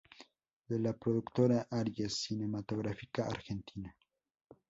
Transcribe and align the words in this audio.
De 0.71 0.79
la 0.79 0.93
productora 0.93 1.67
Aries 1.69 2.15
Cinematográfica 2.23 3.27
Argentina. 3.27 3.95